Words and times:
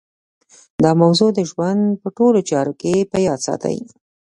دا 0.83 0.91
موضوع 1.01 1.29
د 1.33 1.39
ژوند 1.49 1.81
په 2.01 2.09
ټولو 2.17 2.39
چارو 2.49 2.73
کې 2.81 2.93
په 3.11 3.17
یاد 3.27 3.39
ساتئ 3.47 3.77